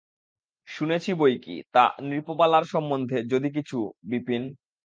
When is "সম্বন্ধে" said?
2.65-3.17